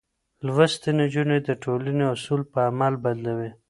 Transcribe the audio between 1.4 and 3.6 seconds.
د ټولنې اصول په عمل بدلوي.